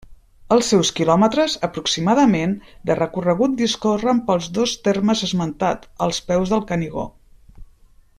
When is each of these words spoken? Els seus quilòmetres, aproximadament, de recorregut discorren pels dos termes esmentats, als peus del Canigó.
Els 0.53 0.69
seus 0.71 0.89
quilòmetres, 0.99 1.57
aproximadament, 1.67 2.55
de 2.89 2.95
recorregut 2.99 3.53
discorren 3.59 4.23
pels 4.31 4.47
dos 4.59 4.73
termes 4.89 5.23
esmentats, 5.29 5.93
als 6.07 6.23
peus 6.31 6.55
del 6.55 6.65
Canigó. 6.73 7.05